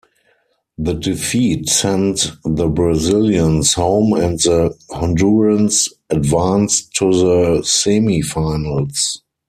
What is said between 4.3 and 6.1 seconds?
the Hondurans